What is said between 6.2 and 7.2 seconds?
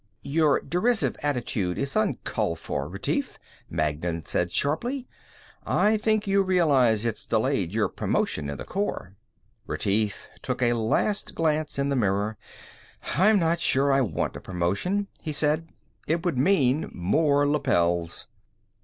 you realize